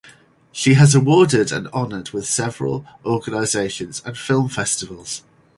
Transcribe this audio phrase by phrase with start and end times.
[0.51, 5.21] She has awarded and honored with several organizations and film festivals.